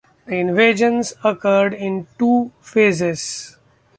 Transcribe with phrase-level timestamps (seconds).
[0.25, 3.57] The invasions occurred in two phases.